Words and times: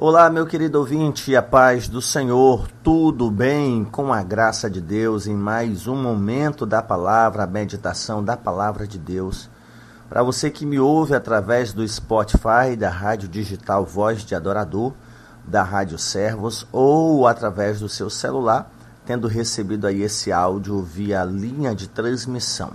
Olá, 0.00 0.30
meu 0.30 0.46
querido 0.46 0.78
ouvinte, 0.78 1.34
a 1.34 1.42
paz 1.42 1.88
do 1.88 2.00
Senhor, 2.00 2.68
tudo 2.84 3.32
bem? 3.32 3.84
Com 3.84 4.12
a 4.12 4.22
graça 4.22 4.70
de 4.70 4.80
Deus, 4.80 5.26
em 5.26 5.34
mais 5.34 5.88
um 5.88 6.00
momento 6.00 6.64
da 6.64 6.80
palavra, 6.80 7.42
a 7.42 7.48
meditação 7.48 8.22
da 8.22 8.36
palavra 8.36 8.86
de 8.86 8.96
Deus. 8.96 9.50
Para 10.08 10.22
você 10.22 10.52
que 10.52 10.64
me 10.64 10.78
ouve 10.78 11.16
através 11.16 11.72
do 11.72 11.86
Spotify, 11.88 12.76
da 12.78 12.88
Rádio 12.88 13.28
Digital 13.28 13.84
Voz 13.84 14.24
de 14.24 14.36
Adorador, 14.36 14.92
da 15.44 15.64
Rádio 15.64 15.98
Servos 15.98 16.64
ou 16.70 17.26
através 17.26 17.80
do 17.80 17.88
seu 17.88 18.08
celular, 18.08 18.70
tendo 19.04 19.26
recebido 19.26 19.84
aí 19.84 20.02
esse 20.02 20.30
áudio 20.30 20.80
via 20.80 21.24
linha 21.24 21.74
de 21.74 21.88
transmissão. 21.88 22.74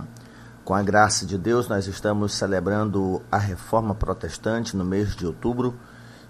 Com 0.62 0.74
a 0.74 0.82
graça 0.82 1.24
de 1.24 1.38
Deus, 1.38 1.68
nós 1.68 1.86
estamos 1.86 2.34
celebrando 2.34 3.22
a 3.32 3.38
Reforma 3.38 3.94
Protestante 3.94 4.76
no 4.76 4.84
mês 4.84 5.16
de 5.16 5.26
outubro 5.26 5.74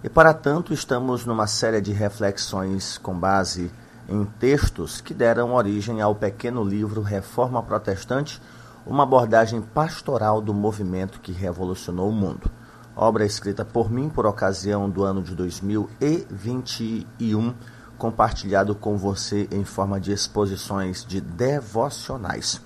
e, 0.04 0.08
para 0.10 0.34
tanto, 0.34 0.74
estamos 0.74 1.24
numa 1.24 1.46
série 1.46 1.80
de 1.80 1.90
reflexões 1.90 2.98
com 2.98 3.18
base 3.18 3.72
em 4.06 4.22
textos 4.38 5.00
que 5.00 5.14
deram 5.14 5.54
origem 5.54 6.02
ao 6.02 6.14
pequeno 6.14 6.62
livro 6.62 7.00
Reforma 7.00 7.62
Protestante, 7.62 8.38
uma 8.86 9.04
abordagem 9.04 9.62
pastoral 9.62 10.42
do 10.42 10.52
movimento 10.52 11.20
que 11.20 11.32
revolucionou 11.32 12.10
o 12.10 12.12
mundo. 12.12 12.50
Obra 12.94 13.24
escrita 13.24 13.64
por 13.64 13.90
mim 13.90 14.10
por 14.10 14.26
ocasião 14.26 14.90
do 14.90 15.04
ano 15.04 15.22
de 15.22 15.34
2021, 15.34 17.54
compartilhado 17.96 18.74
com 18.74 18.98
você 18.98 19.48
em 19.50 19.64
forma 19.64 19.98
de 19.98 20.12
exposições 20.12 21.02
de 21.02 21.18
devocionais. 21.18 22.60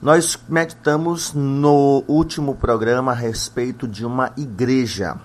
Nós 0.00 0.38
meditamos 0.48 1.34
no 1.34 2.04
último 2.06 2.54
programa 2.54 3.10
a 3.10 3.16
respeito 3.16 3.88
de 3.88 4.06
uma 4.06 4.30
igreja 4.36 5.18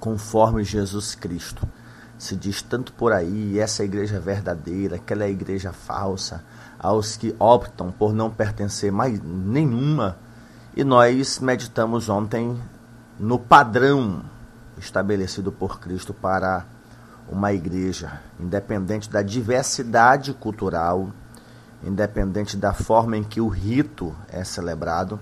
conforme 0.00 0.64
Jesus 0.64 1.14
Cristo. 1.14 1.68
Se 2.18 2.34
diz 2.34 2.60
tanto 2.62 2.92
por 2.94 3.12
aí, 3.12 3.58
essa 3.58 3.82
é 3.82 3.86
igreja 3.86 4.18
verdadeira, 4.18 4.96
aquela 4.96 5.22
é 5.22 5.26
a 5.26 5.30
igreja 5.30 5.72
falsa, 5.72 6.42
aos 6.78 7.16
que 7.16 7.34
optam 7.38 7.92
por 7.92 8.12
não 8.12 8.30
pertencer 8.30 8.90
mais 8.90 9.20
nenhuma. 9.22 10.16
E 10.74 10.82
nós 10.82 11.38
meditamos 11.38 12.08
ontem 12.08 12.58
no 13.18 13.38
padrão 13.38 14.22
estabelecido 14.78 15.52
por 15.52 15.78
Cristo 15.78 16.12
para 16.12 16.64
uma 17.28 17.52
igreja, 17.52 18.20
independente 18.38 19.08
da 19.08 19.22
diversidade 19.22 20.32
cultural, 20.32 21.10
independente 21.82 22.56
da 22.56 22.72
forma 22.72 23.16
em 23.16 23.22
que 23.22 23.40
o 23.40 23.48
rito 23.48 24.14
é 24.28 24.42
celebrado, 24.42 25.20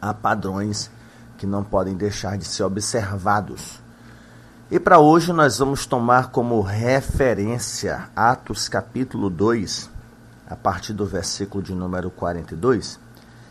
há 0.00 0.12
padrões 0.12 0.90
que 1.38 1.46
não 1.46 1.64
podem 1.64 1.96
deixar 1.96 2.36
de 2.36 2.44
ser 2.44 2.62
observados 2.62 3.81
e 4.72 4.80
para 4.80 4.98
hoje 4.98 5.34
nós 5.34 5.58
vamos 5.58 5.84
tomar 5.84 6.30
como 6.30 6.62
referência 6.62 8.08
Atos 8.16 8.70
capítulo 8.70 9.28
2, 9.28 9.90
a 10.48 10.56
partir 10.56 10.94
do 10.94 11.04
versículo 11.04 11.62
de 11.62 11.74
número 11.74 12.10
42, 12.10 12.98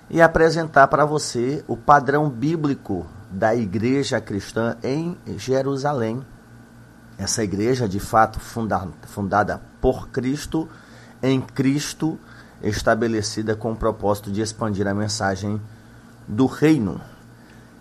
e 0.10 0.20
apresentar 0.20 0.88
para 0.88 1.06
você 1.06 1.64
o 1.68 1.78
padrão 1.78 2.28
bíblico 2.28 3.06
da 3.30 3.54
igreja 3.56 4.20
cristã 4.20 4.76
em 4.82 5.16
Jerusalém. 5.38 6.26
Essa 7.20 7.44
igreja, 7.44 7.88
de 7.88 8.00
fato, 8.00 8.40
funda 8.40 8.88
fundada 9.04 9.62
por 9.80 10.10
Cristo, 10.10 10.68
em 11.22 11.40
Cristo, 11.40 12.18
estabelecida 12.64 13.56
com 13.56 13.74
o 13.74 13.76
propósito 13.76 14.32
de 14.32 14.42
expandir 14.42 14.88
a 14.88 14.94
mensagem 14.96 15.62
do 16.28 16.48
reino. 16.48 17.00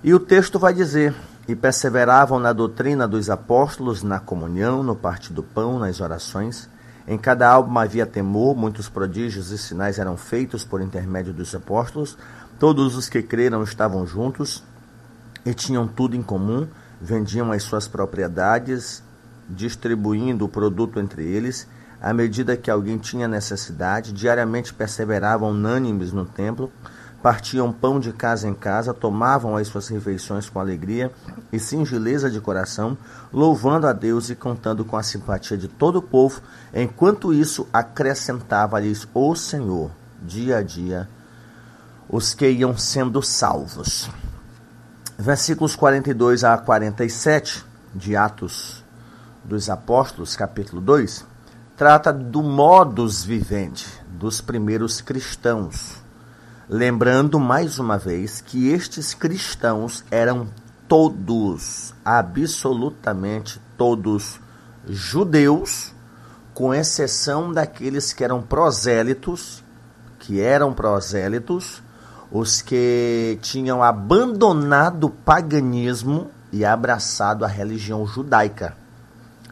E 0.04 0.12
o 0.12 0.20
texto 0.20 0.58
vai 0.58 0.74
dizer: 0.74 1.14
e 1.50 1.56
perseveravam 1.56 2.38
na 2.38 2.52
doutrina 2.52 3.08
dos 3.08 3.28
apóstolos, 3.28 4.04
na 4.04 4.20
comunhão, 4.20 4.84
no 4.84 4.94
partir 4.94 5.32
do 5.32 5.42
pão, 5.42 5.80
nas 5.80 6.00
orações. 6.00 6.70
Em 7.08 7.18
cada 7.18 7.50
alma 7.50 7.82
havia 7.82 8.06
temor, 8.06 8.56
muitos 8.56 8.88
prodígios 8.88 9.50
e 9.50 9.58
sinais 9.58 9.98
eram 9.98 10.16
feitos 10.16 10.64
por 10.64 10.80
intermédio 10.80 11.32
dos 11.32 11.52
apóstolos. 11.52 12.16
Todos 12.56 12.94
os 12.94 13.08
que 13.08 13.20
creram 13.20 13.64
estavam 13.64 14.06
juntos 14.06 14.62
e 15.44 15.52
tinham 15.52 15.88
tudo 15.88 16.14
em 16.14 16.22
comum, 16.22 16.68
vendiam 17.00 17.50
as 17.50 17.64
suas 17.64 17.88
propriedades, 17.88 19.02
distribuindo 19.48 20.44
o 20.44 20.48
produto 20.48 21.00
entre 21.00 21.24
eles, 21.24 21.66
à 22.00 22.14
medida 22.14 22.56
que 22.56 22.70
alguém 22.70 22.96
tinha 22.96 23.26
necessidade. 23.26 24.12
Diariamente 24.12 24.72
perseveravam 24.72 25.50
unânimes 25.50 26.12
no 26.12 26.24
templo 26.24 26.70
partiam 27.22 27.70
pão 27.72 28.00
de 28.00 28.12
casa 28.12 28.48
em 28.48 28.54
casa, 28.54 28.94
tomavam 28.94 29.56
as 29.56 29.68
suas 29.68 29.88
refeições 29.88 30.48
com 30.48 30.58
alegria 30.58 31.12
e 31.52 31.58
singeleza 31.58 32.30
de 32.30 32.40
coração, 32.40 32.96
louvando 33.32 33.86
a 33.86 33.92
Deus 33.92 34.30
e 34.30 34.34
contando 34.34 34.84
com 34.84 34.96
a 34.96 35.02
simpatia 35.02 35.56
de 35.56 35.68
todo 35.68 35.96
o 35.96 36.02
povo, 36.02 36.40
enquanto 36.74 37.32
isso 37.32 37.68
acrescentava-lhes 37.72 39.06
o 39.12 39.34
Senhor, 39.34 39.90
dia 40.22 40.58
a 40.58 40.62
dia, 40.62 41.08
os 42.08 42.32
que 42.32 42.50
iam 42.50 42.76
sendo 42.76 43.22
salvos. 43.22 44.10
Versículos 45.18 45.76
42 45.76 46.44
a 46.44 46.56
47 46.56 47.64
de 47.94 48.16
Atos 48.16 48.82
dos 49.44 49.68
Apóstolos, 49.68 50.34
capítulo 50.34 50.80
2, 50.80 51.26
trata 51.76 52.12
do 52.12 52.42
modus 52.42 53.22
vivendi 53.22 53.86
dos 54.08 54.40
primeiros 54.40 55.00
cristãos 55.00 55.99
Lembrando 56.72 57.40
mais 57.40 57.80
uma 57.80 57.98
vez 57.98 58.40
que 58.40 58.68
estes 58.68 59.12
cristãos 59.12 60.04
eram 60.08 60.46
todos, 60.86 61.92
absolutamente 62.04 63.60
todos, 63.76 64.38
judeus, 64.86 65.92
com 66.54 66.72
exceção 66.72 67.52
daqueles 67.52 68.12
que 68.12 68.22
eram 68.22 68.40
prosélitos, 68.40 69.64
que 70.20 70.40
eram 70.40 70.72
prosélitos, 70.72 71.82
os 72.30 72.62
que 72.62 73.36
tinham 73.42 73.82
abandonado 73.82 75.08
o 75.08 75.10
paganismo 75.10 76.30
e 76.52 76.64
abraçado 76.64 77.44
a 77.44 77.48
religião 77.48 78.06
judaica. 78.06 78.76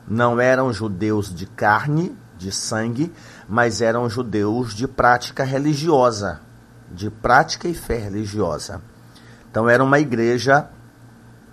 Não 0.06 0.40
eram 0.40 0.72
judeus 0.72 1.34
de 1.34 1.46
carne, 1.46 2.16
de 2.38 2.52
sangue, 2.52 3.12
mas 3.48 3.80
eram 3.80 4.08
judeus 4.08 4.72
de 4.72 4.86
prática 4.86 5.42
religiosa 5.42 6.46
de 6.90 7.10
prática 7.10 7.68
e 7.68 7.74
fé 7.74 7.98
religiosa. 7.98 8.80
Então 9.50 9.68
era 9.68 9.82
uma 9.82 9.98
igreja 9.98 10.68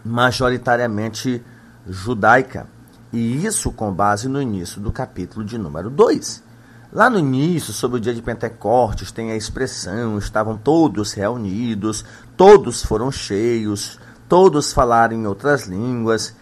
majoritariamente 0.04 1.44
judaica. 1.88 2.68
E 3.12 3.46
isso 3.46 3.72
com 3.72 3.94
base 3.94 4.28
no 4.28 4.42
início 4.42 4.82
do 4.82 4.92
capítulo 4.92 5.46
de 5.46 5.58
número 5.58 5.90
2. 5.90 6.44
Lá 6.92 7.10
no 7.10 7.20
início, 7.20 7.74
sobre 7.74 7.98
o 7.98 8.00
dia 8.00 8.14
de 8.14 8.22
Pentecostes, 8.22 9.12
tem 9.12 9.32
a 9.32 9.36
expressão: 9.36 10.18
estavam 10.18 10.58
todos 10.58 11.14
reunidos, 11.14 12.06
todos 12.38 12.84
foram 12.84 13.12
cheios, 13.12 14.00
todos 14.30 14.72
falaram 14.72 15.16
em 15.16 15.28
outras 15.28 15.66
línguas. 15.66 16.36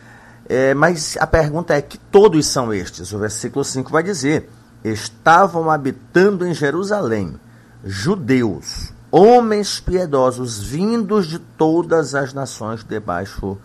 É, 0.48 0.74
mas 0.74 1.18
a 1.20 1.26
pergunta 1.26 1.74
é: 1.74 1.82
que 1.82 1.98
todos 1.98 2.46
são 2.46 2.74
estes? 2.74 3.14
O 3.14 3.20
versículo 3.20 3.64
5 3.64 3.92
vai 3.92 4.04
dizer: 4.04 4.50
estavam 4.84 5.72
habitando 5.72 6.46
em 6.46 6.54
Jerusalém 6.54 7.40
judeus, 7.84 8.94
homens 9.12 9.80
piedosos 9.80 10.64
vindos 10.64 11.28
de 11.28 11.40
todas 11.40 12.16
as 12.16 12.34
nações 12.34 12.84
debaixo 12.84 13.58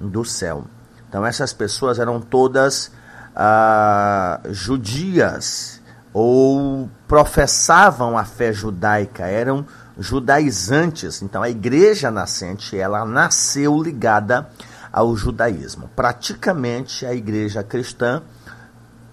do 0.00 0.24
céu. 0.24 0.64
Então 1.08 1.24
essas 1.24 1.52
pessoas 1.52 1.98
eram 1.98 2.20
todas 2.20 2.90
ah, 3.34 4.40
judias 4.50 5.80
ou 6.12 6.90
professavam 7.06 8.18
a 8.18 8.24
fé 8.24 8.52
judaica, 8.52 9.26
eram 9.26 9.64
judaizantes. 9.98 11.22
Então 11.22 11.42
a 11.42 11.50
igreja 11.50 12.10
nascente, 12.10 12.76
ela 12.76 13.04
nasceu 13.04 13.80
ligada 13.82 14.48
ao 14.92 15.16
judaísmo. 15.16 15.88
Praticamente 15.94 17.06
a 17.06 17.14
igreja 17.14 17.62
cristã 17.62 18.22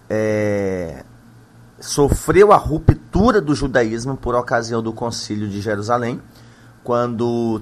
é, 0.09 1.03
sofreu 1.79 2.51
a 2.51 2.57
ruptura 2.57 3.39
do 3.39 3.53
judaísmo 3.53 4.17
por 4.17 4.35
ocasião 4.35 4.81
do 4.81 4.91
Concílio 4.91 5.47
de 5.47 5.61
Jerusalém, 5.61 6.21
quando, 6.83 7.61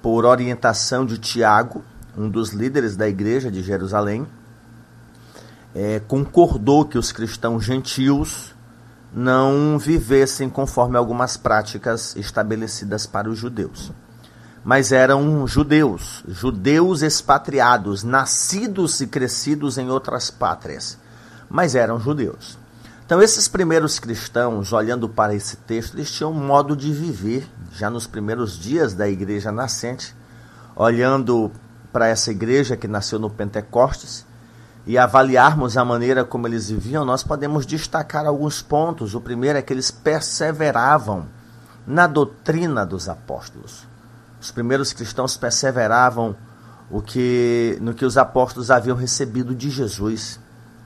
por 0.00 0.24
orientação 0.24 1.04
de 1.04 1.18
Tiago, 1.18 1.82
um 2.16 2.28
dos 2.28 2.50
líderes 2.50 2.96
da 2.96 3.08
igreja 3.08 3.50
de 3.50 3.62
Jerusalém, 3.62 4.26
é, 5.74 6.00
concordou 6.00 6.84
que 6.84 6.98
os 6.98 7.12
cristãos 7.12 7.64
gentios 7.64 8.54
não 9.12 9.78
vivessem 9.78 10.48
conforme 10.48 10.96
algumas 10.96 11.36
práticas 11.36 12.16
estabelecidas 12.16 13.06
para 13.06 13.28
os 13.28 13.38
judeus. 13.38 13.92
Mas 14.64 14.92
eram 14.92 15.46
judeus, 15.46 16.22
judeus 16.28 17.02
expatriados, 17.02 18.04
nascidos 18.04 19.00
e 19.00 19.06
crescidos 19.06 19.76
em 19.76 19.90
outras 19.90 20.30
pátrias, 20.30 20.98
mas 21.50 21.74
eram 21.74 21.98
judeus. 21.98 22.61
Então, 23.04 23.20
esses 23.20 23.48
primeiros 23.48 23.98
cristãos, 23.98 24.72
olhando 24.72 25.08
para 25.08 25.34
esse 25.34 25.56
texto, 25.56 25.94
eles 25.94 26.10
tinham 26.10 26.30
um 26.30 26.46
modo 26.46 26.76
de 26.76 26.92
viver, 26.92 27.46
já 27.72 27.90
nos 27.90 28.06
primeiros 28.06 28.58
dias 28.58 28.94
da 28.94 29.08
igreja 29.08 29.50
nascente, 29.50 30.14
olhando 30.76 31.50
para 31.92 32.08
essa 32.08 32.30
igreja 32.30 32.76
que 32.76 32.88
nasceu 32.88 33.18
no 33.18 33.28
Pentecostes, 33.28 34.24
e 34.86 34.98
avaliarmos 34.98 35.76
a 35.76 35.84
maneira 35.84 36.24
como 36.24 36.46
eles 36.46 36.68
viviam, 36.68 37.04
nós 37.04 37.22
podemos 37.22 37.64
destacar 37.64 38.26
alguns 38.26 38.62
pontos. 38.62 39.14
O 39.14 39.20
primeiro 39.20 39.58
é 39.58 39.62
que 39.62 39.72
eles 39.72 39.90
perseveravam 39.90 41.28
na 41.86 42.06
doutrina 42.06 42.84
dos 42.84 43.08
apóstolos. 43.08 43.86
Os 44.40 44.50
primeiros 44.50 44.92
cristãos 44.92 45.36
perseveravam 45.36 46.36
o 46.90 47.00
que, 47.00 47.78
no 47.80 47.94
que 47.94 48.04
os 48.04 48.18
apóstolos 48.18 48.70
haviam 48.70 48.96
recebido 48.96 49.54
de 49.54 49.70
Jesus. 49.70 50.40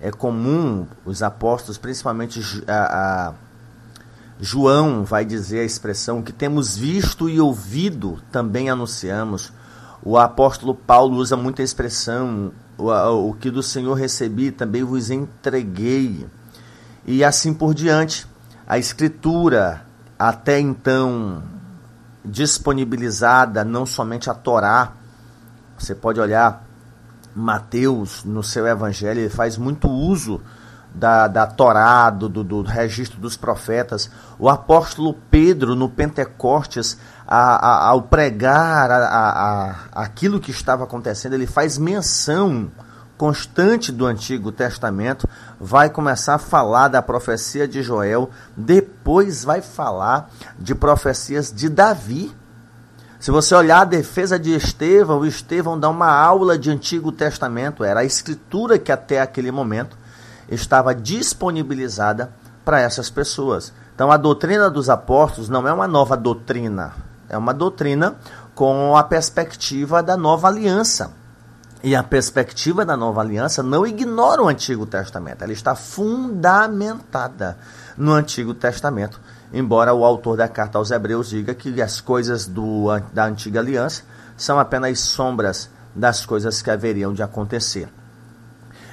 É 0.07 0.13
comum 0.13 0.87
os 1.05 1.21
apóstolos, 1.21 1.79
principalmente 1.79 2.41
a, 2.69 2.75
a 2.75 3.35
João, 4.41 5.05
vai 5.05 5.25
dizer 5.25 5.59
a 5.59 5.65
expressão 5.65 6.23
que 6.23 6.33
temos 6.33 6.77
visto 6.77 7.29
e 7.29 7.41
ouvido, 7.41 8.23
também 8.31 8.71
anunciamos. 8.71 9.53
O 10.01 10.17
apóstolo 10.17 10.77
Paulo 10.77 11.17
usa 11.17 11.37
muita 11.37 11.61
expressão, 11.61 12.53
o, 12.79 12.89
o 13.31 13.35
que 13.35 13.51
do 13.51 13.65
Senhor 13.65 13.95
recebi 13.95 14.53
também 14.53 14.85
vos 14.85 15.11
entreguei. 15.11 16.25
E 17.05 17.25
assim 17.25 17.53
por 17.53 17.75
diante. 17.75 18.29
A 18.65 18.79
Escritura, 18.79 19.85
até 20.17 20.61
então 20.61 21.43
disponibilizada, 22.25 23.65
não 23.65 23.85
somente 23.85 24.31
a 24.31 24.35
Torá, 24.35 24.93
você 25.77 25.97
pode 25.97 26.21
olhar 26.21 26.65
Mateus 27.37 28.25
no 28.25 28.43
seu 28.43 28.67
evangelho, 28.67 29.21
ele 29.21 29.29
faz 29.29 29.59
muito 29.59 29.89
uso 29.89 30.41
da, 30.95 31.29
da 31.29 31.47
Torá, 31.47 32.09
do, 32.09 32.29
do, 32.29 32.63
registro 32.63 33.21
dos 33.21 33.37
profetas. 33.37 34.11
O 34.39 34.49
apóstolo 34.49 35.15
Pedro, 35.31 35.75
no 35.75 35.91
Pentecostes, 35.91 36.99
a, 37.27 37.67
a, 37.67 37.89
ao 37.89 38.03
pregar 38.03 38.91
a, 38.91 39.77
aquilo 39.93 40.41
que 40.41 40.51
estava 40.51 40.85
acontecendo, 40.85 41.35
ele 41.35 41.47
faz 41.47 41.77
menção 41.77 42.71
constante 43.17 43.91
do 43.91 44.07
Antigo 44.07 44.53
Testamento, 44.53 45.29
vai 45.61 45.89
começar 45.89 46.35
a 46.35 46.39
falar 46.39 46.89
da 46.89 47.03
profecia 47.03 47.67
de 47.67 47.83
Joel, 47.83 48.31
depois 48.57 49.45
vai 49.45 49.61
falar 49.63 50.31
de 50.59 50.75
profecias 50.75 51.53
de 51.53 51.69
Davi. 51.69 52.35
Se 53.19 53.31
você 53.31 53.55
olhar 53.55 53.81
a 53.81 53.85
defesa 53.85 54.39
de 54.39 54.55
Estevão, 54.55 55.21
o 55.21 55.27
Estevão 55.27 55.79
dá 55.79 55.89
uma 55.89 56.11
aula 56.11 56.59
de 56.59 56.71
Antigo 56.71 57.11
Testamento, 57.11 57.83
era 57.83 58.01
a 58.01 58.05
escritura 58.05 58.79
que 58.79 58.93
até 58.93 59.21
aquele 59.21 59.51
momento 59.51 59.97
estava 60.51 60.95
disponibilizada 60.95 62.31
para 62.65 62.81
essas 62.81 63.09
pessoas. 63.09 63.73
Então 63.95 64.13
a 64.13 64.19
doutrina 64.19 64.69
dos 64.69 64.91
apóstolos 64.91 65.49
não 65.49 65.67
é 65.67 65.73
uma 65.73 65.89
nova 65.89 66.17
doutrina, 66.17 66.93
é 67.29 67.39
uma 67.39 67.55
doutrina 67.55 68.17
com 68.55 68.95
a 68.97 69.03
perspectiva 69.03 70.03
da 70.03 70.17
nova 70.17 70.49
aliança. 70.49 71.13
E 71.87 71.95
a 71.95 72.03
perspectiva 72.03 72.85
da 72.85 72.97
nova 72.97 73.21
aliança 73.21 73.63
não 73.63 73.87
ignora 73.87 74.43
o 74.43 74.49
Antigo 74.49 74.85
Testamento, 74.87 75.45
ela 75.45 75.53
está 75.53 75.77
fundamentada 75.77 77.57
no 77.97 78.11
Antigo 78.11 78.53
Testamento. 78.55 79.21
Embora 79.53 79.95
o 79.95 80.05
autor 80.05 80.37
da 80.37 80.49
carta 80.49 80.79
aos 80.79 80.91
Hebreus 80.91 81.29
diga 81.29 81.55
que 81.55 81.81
as 81.81 82.01
coisas 82.01 82.45
do, 82.45 82.87
da 83.13 83.27
antiga 83.27 83.61
aliança 83.61 84.03
são 84.37 84.59
apenas 84.59 84.99
sombras 84.99 85.71
das 85.95 86.27
coisas 86.27 86.61
que 86.61 86.73
haveriam 86.73 87.15
de 87.15 87.23
acontecer. 87.23 87.89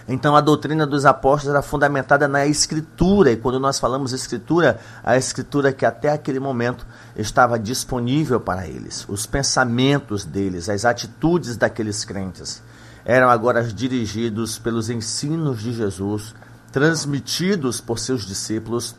Então 0.07 0.35
a 0.35 0.41
doutrina 0.41 0.85
dos 0.85 1.05
apóstolos 1.05 1.55
era 1.55 1.63
fundamentada 1.63 2.27
na 2.27 2.45
escritura, 2.45 3.31
e 3.31 3.37
quando 3.37 3.59
nós 3.59 3.79
falamos 3.79 4.11
escritura, 4.11 4.79
a 5.03 5.15
escritura 5.15 5.71
que 5.71 5.85
até 5.85 6.11
aquele 6.11 6.39
momento 6.39 6.85
estava 7.15 7.57
disponível 7.57 8.39
para 8.39 8.67
eles, 8.67 9.05
os 9.07 9.25
pensamentos 9.25 10.25
deles, 10.25 10.67
as 10.67 10.83
atitudes 10.83 11.55
daqueles 11.55 12.03
crentes 12.03 12.61
eram 13.05 13.29
agora 13.29 13.63
dirigidos 13.63 14.57
pelos 14.57 14.89
ensinos 14.89 15.61
de 15.61 15.73
Jesus, 15.73 16.33
transmitidos 16.71 17.81
por 17.81 17.99
seus 17.99 18.25
discípulos, 18.25 18.95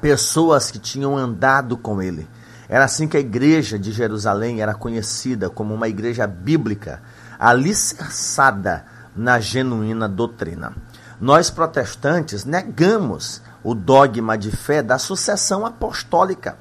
pessoas 0.00 0.70
que 0.70 0.78
tinham 0.78 1.16
andado 1.16 1.76
com 1.76 2.02
ele. 2.02 2.28
Era 2.68 2.84
assim 2.84 3.06
que 3.06 3.16
a 3.16 3.20
igreja 3.20 3.78
de 3.78 3.92
Jerusalém 3.92 4.60
era 4.60 4.74
conhecida 4.74 5.48
como 5.48 5.74
uma 5.74 5.88
igreja 5.88 6.26
bíblica, 6.26 7.02
alicerçada 7.38 8.84
na 9.16 9.40
genuína 9.40 10.08
doutrina. 10.08 10.72
Nós 11.20 11.50
protestantes 11.50 12.44
negamos 12.44 13.42
o 13.62 13.74
dogma 13.74 14.38
de 14.38 14.50
fé 14.50 14.82
da 14.82 14.98
sucessão 14.98 15.66
apostólica. 15.66 16.56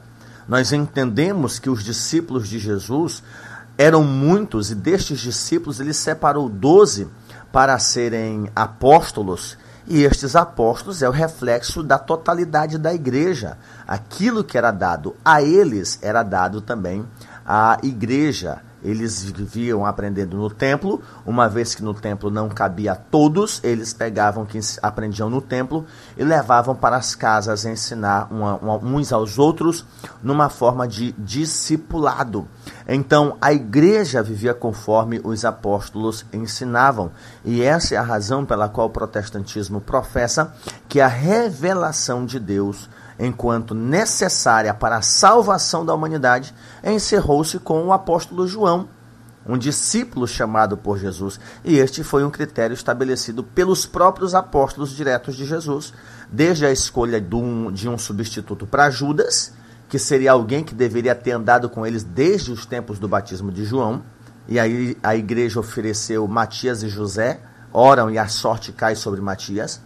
Nós 0.47 0.73
entendemos 0.73 1.59
que 1.59 1.69
os 1.69 1.83
discípulos 1.83 2.47
de 2.47 2.59
Jesus 2.59 3.23
eram 3.77 4.03
muitos 4.03 4.71
e 4.71 4.75
destes 4.75 5.19
discípulos 5.19 5.79
ele 5.79 5.93
separou 5.93 6.49
doze 6.49 7.07
para 7.51 7.79
serem 7.79 8.51
apóstolos. 8.55 9.57
E 9.87 10.03
estes 10.03 10.35
apóstolos 10.35 11.01
é 11.01 11.07
o 11.07 11.13
reflexo 11.13 11.81
da 11.81 11.97
totalidade 11.97 12.77
da 12.77 12.93
igreja. 12.93 13.57
Aquilo 13.87 14.43
que 14.43 14.57
era 14.57 14.71
dado 14.71 15.15
a 15.23 15.41
eles 15.41 15.97
era 16.01 16.21
dado 16.21 16.61
também 16.61 17.05
à 17.45 17.77
igreja 17.81 18.61
eles 18.83 19.23
viviam 19.23 19.85
aprendendo 19.85 20.37
no 20.37 20.49
templo, 20.49 21.01
uma 21.25 21.47
vez 21.47 21.75
que 21.75 21.83
no 21.83 21.93
templo 21.93 22.29
não 22.29 22.49
cabia 22.49 22.95
todos, 22.95 23.59
eles 23.63 23.93
pegavam 23.93 24.45
que 24.45 24.59
aprendiam 24.81 25.29
no 25.29 25.41
templo 25.41 25.85
e 26.17 26.23
levavam 26.23 26.75
para 26.75 26.95
as 26.95 27.15
casas 27.15 27.65
ensinar 27.65 28.27
uma, 28.31 28.55
uma, 28.55 28.75
uns 28.77 29.11
aos 29.11 29.37
outros 29.37 29.85
numa 30.23 30.49
forma 30.49 30.87
de 30.87 31.11
discipulado. 31.13 32.47
Então 32.87 33.37
a 33.41 33.53
igreja 33.53 34.23
vivia 34.23 34.53
conforme 34.53 35.21
os 35.23 35.45
apóstolos 35.45 36.25
ensinavam, 36.33 37.11
e 37.43 37.61
essa 37.61 37.95
é 37.95 37.97
a 37.97 38.03
razão 38.03 38.45
pela 38.45 38.69
qual 38.69 38.87
o 38.87 38.91
protestantismo 38.91 39.81
professa 39.81 40.53
que 40.87 40.99
a 40.99 41.07
revelação 41.07 42.25
de 42.25 42.39
Deus 42.39 42.89
enquanto 43.19 43.75
necessária 43.75 44.73
para 44.73 44.97
a 44.97 45.01
salvação 45.01 45.85
da 45.85 45.93
humanidade, 45.93 46.55
encerrou-se 46.83 47.59
com 47.59 47.85
o 47.85 47.91
apóstolo 47.91 48.47
João, 48.47 48.87
um 49.45 49.57
discípulo 49.57 50.27
chamado 50.27 50.77
por 50.77 50.97
Jesus, 50.97 51.39
e 51.63 51.77
este 51.77 52.03
foi 52.03 52.23
um 52.23 52.29
critério 52.29 52.73
estabelecido 52.73 53.43
pelos 53.43 53.85
próprios 53.85 54.33
apóstolos 54.33 54.91
diretos 54.91 55.35
de 55.35 55.45
Jesus, 55.45 55.93
desde 56.31 56.65
a 56.65 56.71
escolha 56.71 57.19
de 57.19 57.35
um, 57.35 57.71
de 57.71 57.89
um 57.89 57.97
substituto 57.97 58.65
para 58.65 58.89
Judas, 58.89 59.53
que 59.89 59.99
seria 59.99 60.31
alguém 60.31 60.63
que 60.63 60.75
deveria 60.75 61.15
ter 61.15 61.31
andado 61.31 61.67
com 61.67 61.85
eles 61.85 62.03
desde 62.03 62.51
os 62.51 62.65
tempos 62.65 62.99
do 62.99 63.07
batismo 63.07 63.51
de 63.51 63.65
João, 63.65 64.03
e 64.47 64.59
aí 64.59 64.97
a 65.03 65.15
igreja 65.15 65.59
ofereceu 65.59 66.27
Matias 66.27 66.83
e 66.83 66.89
José, 66.89 67.39
oram 67.73 68.09
e 68.09 68.17
a 68.17 68.27
sorte 68.27 68.71
cai 68.71 68.95
sobre 68.95 69.21
Matias. 69.21 69.81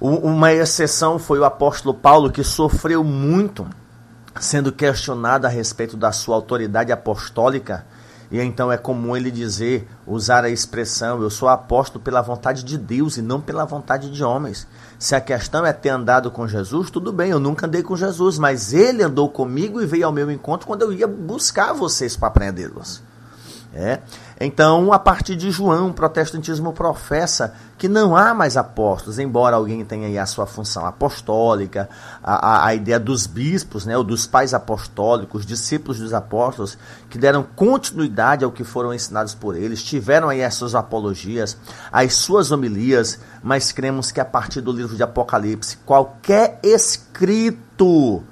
Uma 0.00 0.50
exceção 0.50 1.18
foi 1.18 1.38
o 1.38 1.44
apóstolo 1.44 1.92
Paulo, 1.92 2.30
que 2.30 2.42
sofreu 2.42 3.04
muito 3.04 3.66
sendo 4.40 4.72
questionado 4.72 5.46
a 5.46 5.50
respeito 5.50 5.94
da 5.94 6.10
sua 6.10 6.36
autoridade 6.36 6.90
apostólica. 6.90 7.84
E 8.30 8.40
então 8.40 8.72
é 8.72 8.78
comum 8.78 9.14
ele 9.14 9.30
dizer, 9.30 9.86
usar 10.06 10.44
a 10.44 10.48
expressão: 10.48 11.20
Eu 11.20 11.28
sou 11.28 11.48
apóstolo 11.48 12.02
pela 12.02 12.22
vontade 12.22 12.64
de 12.64 12.78
Deus 12.78 13.18
e 13.18 13.22
não 13.22 13.42
pela 13.42 13.66
vontade 13.66 14.10
de 14.10 14.24
homens. 14.24 14.66
Se 14.98 15.14
a 15.14 15.20
questão 15.20 15.66
é 15.66 15.72
ter 15.72 15.90
andado 15.90 16.30
com 16.30 16.48
Jesus, 16.48 16.90
tudo 16.90 17.12
bem, 17.12 17.30
eu 17.32 17.40
nunca 17.40 17.66
andei 17.66 17.82
com 17.82 17.94
Jesus, 17.94 18.38
mas 18.38 18.72
ele 18.72 19.02
andou 19.02 19.28
comigo 19.28 19.82
e 19.82 19.86
veio 19.86 20.06
ao 20.06 20.12
meu 20.12 20.30
encontro 20.30 20.66
quando 20.66 20.82
eu 20.82 20.92
ia 20.92 21.08
buscar 21.08 21.74
vocês 21.74 22.16
para 22.16 22.28
aprendê-los. 22.28 23.02
É. 23.72 24.00
Então, 24.40 24.92
a 24.92 24.98
partir 24.98 25.36
de 25.36 25.50
João, 25.50 25.90
o 25.90 25.94
protestantismo 25.94 26.72
professa 26.72 27.54
que 27.78 27.88
não 27.88 28.16
há 28.16 28.34
mais 28.34 28.56
apóstolos, 28.56 29.18
embora 29.18 29.54
alguém 29.54 29.84
tenha 29.84 30.08
aí 30.08 30.18
a 30.18 30.26
sua 30.26 30.44
função 30.44 30.84
apostólica, 30.84 31.88
a, 32.22 32.34
a, 32.34 32.66
a 32.66 32.74
ideia 32.74 32.98
dos 32.98 33.28
bispos, 33.28 33.86
né, 33.86 33.96
ou 33.96 34.02
dos 34.02 34.26
pais 34.26 34.52
apostólicos, 34.52 35.46
discípulos 35.46 36.00
dos 36.00 36.12
apóstolos, 36.12 36.76
que 37.08 37.16
deram 37.16 37.44
continuidade 37.54 38.44
ao 38.44 38.50
que 38.50 38.64
foram 38.64 38.92
ensinados 38.92 39.34
por 39.34 39.56
eles, 39.56 39.84
tiveram 39.84 40.28
aí 40.28 40.42
as 40.42 40.54
suas 40.54 40.74
apologias, 40.74 41.56
as 41.92 42.14
suas 42.14 42.50
homilias, 42.50 43.20
mas 43.42 43.70
cremos 43.70 44.10
que 44.10 44.20
a 44.20 44.24
partir 44.24 44.60
do 44.60 44.72
livro 44.72 44.96
de 44.96 45.02
Apocalipse, 45.02 45.76
qualquer 45.86 46.58
escrito, 46.62 48.24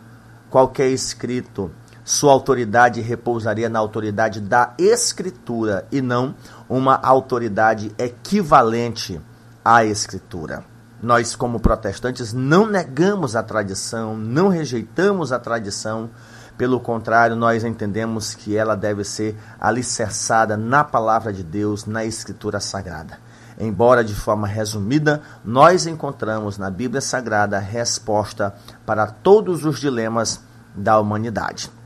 qualquer 0.50 0.88
escrito, 0.88 1.70
sua 2.08 2.32
autoridade 2.32 3.02
repousaria 3.02 3.68
na 3.68 3.78
autoridade 3.78 4.40
da 4.40 4.72
Escritura 4.78 5.86
e 5.92 6.00
não 6.00 6.34
uma 6.66 6.98
autoridade 7.02 7.92
equivalente 7.98 9.20
à 9.62 9.84
Escritura. 9.84 10.64
Nós, 11.02 11.36
como 11.36 11.60
protestantes, 11.60 12.32
não 12.32 12.66
negamos 12.66 13.36
a 13.36 13.42
tradição, 13.42 14.16
não 14.16 14.48
rejeitamos 14.48 15.32
a 15.32 15.38
tradição, 15.38 16.08
pelo 16.56 16.80
contrário, 16.80 17.36
nós 17.36 17.62
entendemos 17.62 18.34
que 18.34 18.56
ela 18.56 18.74
deve 18.74 19.04
ser 19.04 19.36
alicerçada 19.60 20.56
na 20.56 20.82
palavra 20.82 21.30
de 21.30 21.42
Deus, 21.42 21.84
na 21.84 22.06
Escritura 22.06 22.58
Sagrada. 22.58 23.18
Embora 23.60 24.02
de 24.02 24.14
forma 24.14 24.48
resumida, 24.48 25.20
nós 25.44 25.86
encontramos 25.86 26.56
na 26.56 26.70
Bíblia 26.70 27.02
Sagrada 27.02 27.58
resposta 27.58 28.54
para 28.86 29.06
todos 29.06 29.66
os 29.66 29.78
dilemas 29.78 30.40
da 30.74 30.98
humanidade. 30.98 31.76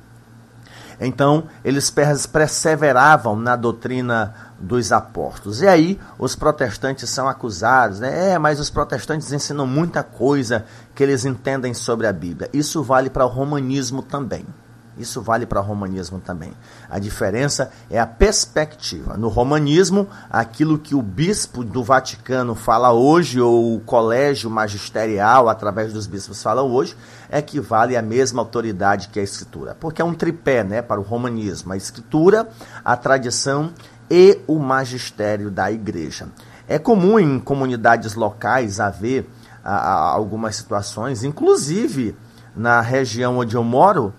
Então, 1.07 1.45
eles 1.65 1.91
perseveravam 2.31 3.37
na 3.37 3.57
doutrina 3.57 4.35
dos 4.59 4.93
apóstolos. 4.93 5.61
E 5.61 5.67
aí 5.67 6.01
os 6.19 6.37
protestantes 6.37 7.11
são 7.11 7.29
acusados, 7.29 8.01
né? 8.01 8.33
É, 8.33 8.39
mas 8.39 8.61
os 8.61 8.71
protestantes 8.71 9.33
ensinam 9.33 9.67
muita 9.67 10.03
coisa 10.03 10.65
que 10.95 11.03
eles 11.03 11.25
entendem 11.25 11.75
sobre 11.75 12.07
a 12.07 12.13
Bíblia. 12.13 12.49
Isso 12.53 12.83
vale 12.83 13.11
para 13.11 13.25
o 13.25 13.29
romanismo 13.29 14.03
também. 14.03 14.47
Isso 14.97 15.23
vale 15.23 15.47
para 15.47 15.61
o 15.61 15.65
romanismo 15.65 16.21
também. 16.21 16.53
A 16.89 16.99
diferença 16.99 17.71
é 17.91 17.99
a 17.99 18.07
perspectiva. 18.07 19.17
No 19.17 19.29
romanismo, 19.29 20.07
aquilo 20.31 20.79
que 20.79 20.95
o 20.95 21.01
bispo 21.01 21.65
do 21.65 21.83
Vaticano 21.83 22.55
fala 22.55 22.93
hoje, 22.93 23.41
ou 23.41 23.77
o 23.77 23.81
colégio 23.81 24.51
magisterial, 24.51 25.49
através 25.49 25.93
dos 25.93 26.07
bispos, 26.07 26.43
falam 26.43 26.71
hoje, 26.71 26.97
é 27.31 27.41
que 27.41 27.59
vale 27.59 27.97
a 27.97 28.03
mesma 28.03 28.43
autoridade 28.43 29.09
que 29.09 29.19
a 29.19 29.23
escritura. 29.23 29.75
Porque 29.79 30.03
é 30.03 30.05
um 30.05 30.15
tripé 30.15 30.63
né, 30.63 30.83
para 30.83 31.01
o 31.01 31.05
romanismo: 31.05 31.73
a 31.73 31.77
escritura, 31.77 32.49
a 32.85 32.97
tradição 32.97 33.73
e 34.11 34.41
o 34.47 34.59
magistério 34.59 35.51
da 35.51 35.73
igreja. 35.73 36.29
É 36.69 36.79
comum 36.79 37.19
em 37.19 37.41
comunidades 37.41 38.15
locais 38.15 38.79
haver 38.79 39.27
a, 39.65 39.75
a, 39.75 40.11
algumas 40.11 40.57
situações, 40.57 41.25
inclusive 41.25 42.15
na 42.55 42.81
região 42.81 43.39
onde 43.39 43.57
eu 43.57 43.65
moro, 43.65 44.13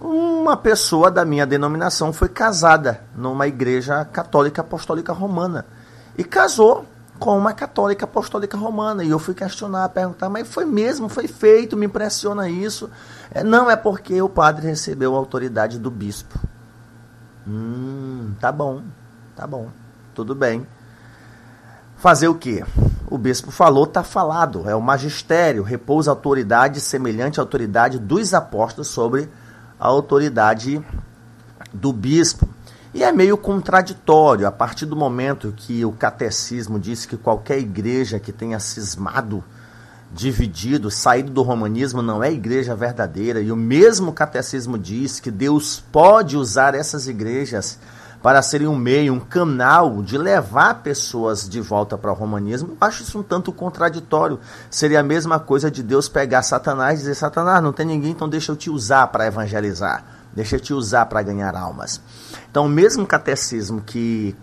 uma 0.00 0.56
pessoa 0.56 1.10
da 1.10 1.24
minha 1.24 1.46
denominação 1.46 2.12
foi 2.12 2.28
casada 2.28 3.00
numa 3.16 3.46
igreja 3.46 4.04
católica 4.04 4.60
apostólica 4.60 5.12
romana 5.12 5.64
e 6.18 6.24
casou 6.24 6.84
com 7.18 7.36
uma 7.36 7.52
católica 7.52 8.04
apostólica 8.04 8.56
romana. 8.56 9.02
E 9.02 9.10
eu 9.10 9.18
fui 9.18 9.34
questionar, 9.34 9.88
perguntar, 9.88 10.28
mas 10.28 10.46
foi 10.46 10.64
mesmo, 10.64 11.08
foi 11.08 11.26
feito, 11.26 11.76
me 11.76 11.86
impressiona 11.86 12.48
isso. 12.48 12.90
É, 13.30 13.42
não, 13.42 13.70
é 13.70 13.76
porque 13.76 14.20
o 14.20 14.28
padre 14.28 14.66
recebeu 14.66 15.14
a 15.14 15.18
autoridade 15.18 15.78
do 15.78 15.90
bispo. 15.90 16.38
Hum, 17.46 18.34
tá 18.40 18.52
bom, 18.52 18.82
tá 19.34 19.46
bom, 19.46 19.68
tudo 20.14 20.34
bem. 20.34 20.66
Fazer 21.96 22.28
o 22.28 22.34
quê? 22.34 22.62
O 23.08 23.16
bispo 23.16 23.50
falou, 23.50 23.86
tá 23.86 24.02
falado. 24.02 24.68
É 24.68 24.74
o 24.74 24.82
magistério, 24.82 25.62
repousa 25.62 26.10
autoridade 26.10 26.80
semelhante 26.80 27.40
à 27.40 27.42
autoridade 27.42 27.98
dos 27.98 28.34
apóstolos 28.34 28.88
sobre 28.88 29.30
a 29.78 29.86
autoridade 29.86 30.84
do 31.72 31.92
bispo. 31.92 32.48
E 32.94 33.04
é 33.04 33.12
meio 33.12 33.36
contraditório, 33.36 34.46
a 34.46 34.50
partir 34.52 34.86
do 34.86 34.96
momento 34.96 35.52
que 35.54 35.84
o 35.84 35.92
catecismo 35.92 36.78
diz 36.78 37.04
que 37.04 37.16
qualquer 37.16 37.58
igreja 37.58 38.18
que 38.18 38.32
tenha 38.32 38.58
cismado, 38.58 39.44
dividido, 40.12 40.90
saído 40.90 41.30
do 41.30 41.42
romanismo 41.42 42.00
não 42.00 42.24
é 42.24 42.32
igreja 42.32 42.74
verdadeira, 42.74 43.40
e 43.40 43.52
o 43.52 43.56
mesmo 43.56 44.12
catecismo 44.12 44.78
diz 44.78 45.20
que 45.20 45.30
Deus 45.30 45.82
pode 45.92 46.38
usar 46.38 46.74
essas 46.74 47.06
igrejas 47.06 47.78
para 48.26 48.42
serem 48.42 48.66
um 48.66 48.74
meio, 48.74 49.14
um 49.14 49.20
canal 49.20 50.02
de 50.02 50.18
levar 50.18 50.82
pessoas 50.82 51.48
de 51.48 51.60
volta 51.60 51.96
para 51.96 52.10
o 52.10 52.14
romanismo, 52.16 52.70
eu 52.70 52.76
acho 52.80 53.04
isso 53.04 53.20
um 53.20 53.22
tanto 53.22 53.52
contraditório. 53.52 54.40
Seria 54.68 54.98
a 54.98 55.02
mesma 55.04 55.38
coisa 55.38 55.70
de 55.70 55.80
Deus 55.80 56.08
pegar 56.08 56.42
Satanás 56.42 56.98
e 56.98 57.02
dizer: 57.02 57.14
Satanás, 57.14 57.62
não 57.62 57.72
tem 57.72 57.86
ninguém, 57.86 58.10
então 58.10 58.28
deixa 58.28 58.50
eu 58.50 58.56
te 58.56 58.68
usar 58.68 59.06
para 59.06 59.28
evangelizar, 59.28 60.04
deixa 60.34 60.56
eu 60.56 60.60
te 60.60 60.74
usar 60.74 61.06
para 61.06 61.22
ganhar 61.22 61.54
almas. 61.54 62.00
Então, 62.50 62.66
o 62.66 62.68
mesmo 62.68 63.06
catecismo 63.06 63.80
que 63.80 64.34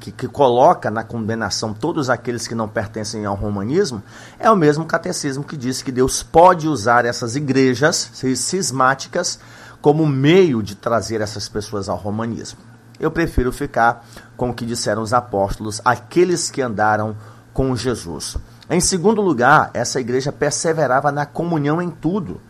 que, 0.00 0.10
que, 0.10 0.26
coloca 0.26 0.90
na 0.90 1.04
condenação 1.04 1.74
todos 1.74 2.08
aqueles 2.08 2.48
que 2.48 2.54
não 2.54 2.66
pertencem 2.66 3.26
ao 3.26 3.34
romanismo, 3.34 4.02
é 4.38 4.50
o 4.50 4.56
mesmo 4.56 4.86
catecismo 4.86 5.44
que 5.44 5.58
diz 5.58 5.82
que 5.82 5.92
Deus 5.92 6.22
pode 6.22 6.66
usar 6.66 7.04
essas 7.04 7.36
igrejas 7.36 8.10
cismáticas 8.34 9.38
como 9.82 10.06
meio 10.06 10.62
de 10.62 10.74
trazer 10.74 11.20
essas 11.20 11.46
pessoas 11.50 11.90
ao 11.90 11.98
romanismo 11.98 12.71
eu 13.02 13.10
prefiro 13.10 13.52
ficar 13.52 14.06
com 14.36 14.50
o 14.50 14.54
que 14.54 14.64
disseram 14.64 15.02
os 15.02 15.12
apóstolos, 15.12 15.80
aqueles 15.84 16.50
que 16.50 16.62
andaram 16.62 17.16
com 17.52 17.74
Jesus. 17.76 18.38
Em 18.70 18.80
segundo 18.80 19.20
lugar, 19.20 19.70
essa 19.74 20.00
igreja 20.00 20.32
perseverava 20.32 21.12
na 21.12 21.26
comunhão 21.26 21.82
em 21.82 21.90
tudo. 21.90 22.40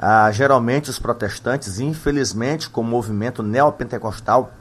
Ah, 0.00 0.30
geralmente 0.32 0.88
os 0.88 0.98
protestantes, 0.98 1.78
infelizmente, 1.78 2.70
com 2.70 2.80
o 2.80 2.84
movimento 2.84 3.42
neopentecostal, 3.42 4.52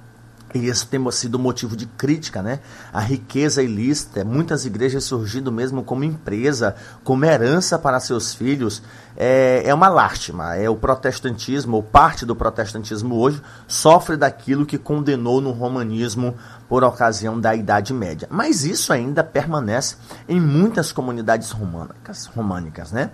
e 0.53 0.67
isso 0.67 0.87
tem 0.87 1.11
sido 1.11 1.37
motivo 1.37 1.75
de 1.75 1.85
crítica, 1.85 2.41
né? 2.41 2.59
A 2.93 3.01
riqueza 3.01 3.61
ilícita, 3.61 4.23
muitas 4.23 4.65
igrejas 4.65 5.03
surgindo 5.03 5.51
mesmo 5.51 5.83
como 5.83 6.03
empresa, 6.03 6.75
como 7.03 7.25
herança 7.25 7.77
para 7.77 7.99
seus 7.99 8.33
filhos, 8.33 8.81
é, 9.15 9.63
é 9.65 9.73
uma 9.73 9.89
lástima. 9.89 10.55
É 10.55 10.69
o 10.69 10.75
protestantismo, 10.75 11.75
ou 11.75 11.83
parte 11.83 12.25
do 12.25 12.35
protestantismo 12.35 13.15
hoje, 13.15 13.41
sofre 13.67 14.15
daquilo 14.15 14.65
que 14.65 14.77
condenou 14.77 15.41
no 15.41 15.51
romanismo 15.51 16.35
por 16.67 16.83
ocasião 16.83 17.39
da 17.39 17.55
Idade 17.55 17.93
Média. 17.93 18.27
Mas 18.29 18.63
isso 18.63 18.91
ainda 18.91 19.23
permanece 19.23 19.95
em 20.27 20.39
muitas 20.39 20.91
comunidades 20.91 21.51
românicas, 21.51 22.25
românicas 22.27 22.91
né? 22.91 23.11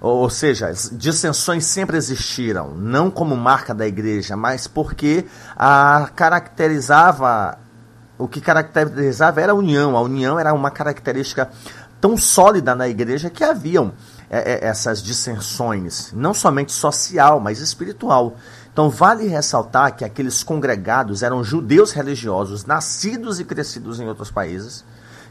Ou 0.00 0.28
seja, 0.28 0.72
dissensões 0.92 1.64
sempre 1.64 1.96
existiram, 1.96 2.74
não 2.74 3.10
como 3.10 3.36
marca 3.36 3.74
da 3.74 3.86
igreja, 3.86 4.36
mas 4.36 4.66
porque 4.66 5.26
a 5.56 6.10
caracterizava 6.14 7.58
o 8.18 8.26
que 8.26 8.40
caracterizava 8.40 9.40
era 9.40 9.52
a 9.52 9.54
união. 9.54 9.96
A 9.96 10.00
união 10.00 10.38
era 10.38 10.52
uma 10.54 10.70
característica 10.70 11.50
tão 12.00 12.16
sólida 12.16 12.74
na 12.74 12.88
igreja 12.88 13.30
que 13.30 13.44
haviam 13.44 13.92
é, 14.28 14.52
é, 14.52 14.66
essas 14.66 15.02
dissensões, 15.02 16.12
não 16.12 16.34
somente 16.34 16.72
social, 16.72 17.40
mas 17.40 17.58
espiritual. 17.58 18.36
Então, 18.76 18.90
vale 18.90 19.26
ressaltar 19.26 19.96
que 19.96 20.04
aqueles 20.04 20.42
congregados 20.42 21.22
eram 21.22 21.42
judeus 21.42 21.92
religiosos, 21.92 22.66
nascidos 22.66 23.40
e 23.40 23.44
crescidos 23.46 23.98
em 23.98 24.06
outros 24.06 24.30
países, 24.30 24.84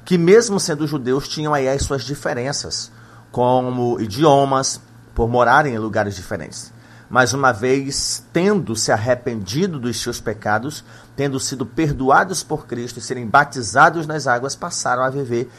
que, 0.04 0.18
mesmo 0.18 0.60
sendo 0.60 0.88
judeus, 0.88 1.28
tinham 1.28 1.54
aí 1.54 1.70
as 1.70 1.84
suas 1.84 2.04
diferenças, 2.04 2.92
como 3.32 4.02
idiomas, 4.02 4.82
por 5.14 5.30
morarem 5.30 5.76
em 5.76 5.78
lugares 5.78 6.16
diferentes. 6.16 6.74
Mas, 7.08 7.34
uma 7.34 7.52
vez 7.52 8.24
tendo 8.34 8.76
se 8.76 8.92
arrependido 8.92 9.80
dos 9.80 10.02
seus 10.02 10.20
pecados, 10.20 10.84
tendo 11.16 11.40
sido 11.40 11.68
perdoados 11.68 12.42
por 12.42 12.66
Cristo 12.66 12.98
e 12.98 13.02
serem 13.04 13.28
batizados 13.28 14.08
nas 14.08 14.26
águas, 14.26 14.56
passaram 14.56 15.04
a 15.04 15.10
viver 15.12 15.52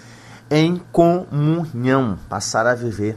em 0.50 0.83
comunhão, 0.90 2.19
passaram 2.28 2.71
a 2.71 2.75
viver 2.75 3.16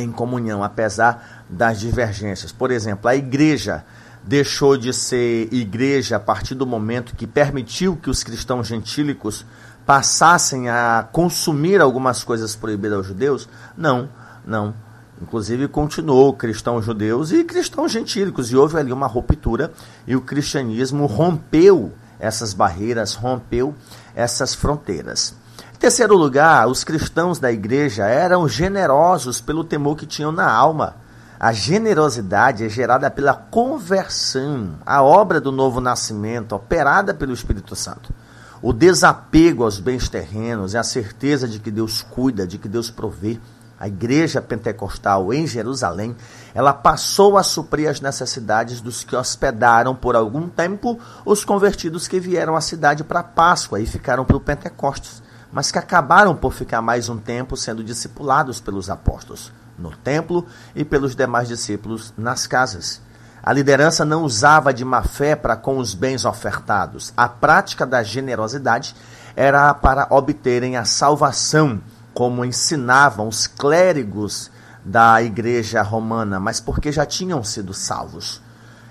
em 0.00 0.10
comunhão, 0.10 0.62
apesar 0.62 1.44
das 1.48 1.80
divergências. 1.80 2.52
Por 2.52 2.70
exemplo, 2.70 3.08
a 3.08 3.16
igreja 3.16 3.84
deixou 4.22 4.76
de 4.76 4.92
ser 4.92 5.52
igreja 5.52 6.16
a 6.16 6.20
partir 6.20 6.54
do 6.54 6.66
momento 6.66 7.16
que 7.16 7.26
permitiu 7.26 7.96
que 7.96 8.10
os 8.10 8.22
cristãos 8.22 8.66
gentílicos 8.66 9.46
passassem 9.86 10.68
a 10.68 11.08
consumir 11.10 11.80
algumas 11.80 12.22
coisas 12.22 12.54
proibidas 12.54 12.98
aos 12.98 13.06
judeus? 13.06 13.48
Não, 13.76 14.08
não. 14.46 14.74
Inclusive 15.20 15.68
continuou 15.68 16.32
cristãos 16.32 16.84
judeus 16.84 17.30
e 17.32 17.44
cristãos 17.44 17.92
gentílicos, 17.92 18.50
e 18.50 18.56
houve 18.56 18.78
ali 18.78 18.92
uma 18.92 19.06
ruptura, 19.06 19.72
e 20.06 20.16
o 20.16 20.20
cristianismo 20.20 21.06
rompeu 21.06 21.92
essas 22.18 22.54
barreiras, 22.54 23.14
rompeu 23.14 23.74
essas 24.14 24.54
fronteiras 24.54 25.34
terceiro 25.80 26.14
lugar, 26.14 26.68
os 26.68 26.84
cristãos 26.84 27.38
da 27.38 27.50
igreja 27.50 28.04
eram 28.04 28.46
generosos 28.46 29.40
pelo 29.40 29.64
temor 29.64 29.96
que 29.96 30.04
tinham 30.04 30.30
na 30.30 30.46
alma. 30.46 30.96
A 31.40 31.54
generosidade 31.54 32.66
é 32.66 32.68
gerada 32.68 33.10
pela 33.10 33.32
conversão, 33.32 34.74
a 34.84 35.02
obra 35.02 35.40
do 35.40 35.50
novo 35.50 35.80
nascimento, 35.80 36.54
operada 36.54 37.14
pelo 37.14 37.32
Espírito 37.32 37.74
Santo. 37.74 38.12
O 38.60 38.74
desapego 38.74 39.64
aos 39.64 39.80
bens 39.80 40.10
terrenos 40.10 40.74
e 40.74 40.76
a 40.76 40.82
certeza 40.82 41.48
de 41.48 41.58
que 41.58 41.70
Deus 41.70 42.02
cuida, 42.02 42.46
de 42.46 42.58
que 42.58 42.68
Deus 42.68 42.90
provê. 42.90 43.40
A 43.78 43.88
igreja 43.88 44.42
pentecostal 44.42 45.32
em 45.32 45.46
Jerusalém, 45.46 46.14
ela 46.54 46.74
passou 46.74 47.38
a 47.38 47.42
suprir 47.42 47.88
as 47.88 48.02
necessidades 48.02 48.82
dos 48.82 49.02
que 49.02 49.16
hospedaram 49.16 49.96
por 49.96 50.14
algum 50.14 50.46
tempo 50.46 51.00
os 51.24 51.42
convertidos 51.42 52.06
que 52.06 52.20
vieram 52.20 52.54
à 52.54 52.60
cidade 52.60 53.02
para 53.02 53.22
Páscoa 53.22 53.80
e 53.80 53.86
ficaram 53.86 54.26
pelo 54.26 54.40
Pentecostes 54.40 55.22
mas 55.52 55.70
que 55.70 55.78
acabaram 55.78 56.34
por 56.34 56.52
ficar 56.52 56.80
mais 56.80 57.08
um 57.08 57.18
tempo 57.18 57.56
sendo 57.56 57.82
discipulados 57.82 58.60
pelos 58.60 58.88
apóstolos 58.88 59.52
no 59.80 59.90
templo 59.90 60.46
e 60.74 60.84
pelos 60.84 61.16
demais 61.16 61.48
discípulos 61.48 62.12
nas 62.16 62.46
casas. 62.46 63.00
A 63.42 63.52
liderança 63.52 64.04
não 64.04 64.22
usava 64.22 64.72
de 64.72 64.84
má 64.84 65.02
fé 65.02 65.34
para 65.34 65.56
com 65.56 65.78
os 65.78 65.94
bens 65.94 66.26
ofertados. 66.26 67.12
A 67.16 67.26
prática 67.26 67.86
da 67.86 68.02
generosidade 68.02 68.94
era 69.34 69.72
para 69.72 70.06
obterem 70.10 70.76
a 70.76 70.84
salvação, 70.84 71.80
como 72.12 72.44
ensinavam 72.44 73.28
os 73.28 73.46
clérigos 73.46 74.50
da 74.84 75.22
igreja 75.22 75.80
romana, 75.80 76.38
mas 76.38 76.60
porque 76.60 76.92
já 76.92 77.06
tinham 77.06 77.42
sido 77.42 77.72
salvos. 77.72 78.42